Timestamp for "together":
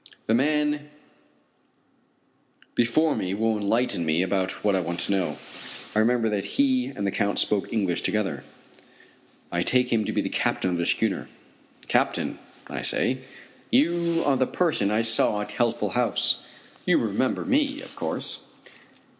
8.01-8.43